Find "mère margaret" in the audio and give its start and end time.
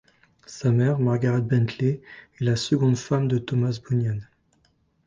0.71-1.43